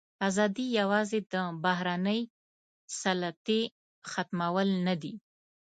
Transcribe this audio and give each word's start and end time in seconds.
ازادي 0.27 0.65
یوازې 0.79 1.19
د 1.33 1.33
بهرنۍ 1.63 2.21
سلطې 3.01 3.61
ختمول 4.11 4.69
نه 4.87 4.95
دي. 5.01 5.13